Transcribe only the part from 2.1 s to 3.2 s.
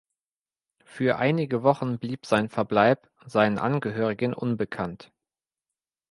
sein Verbleib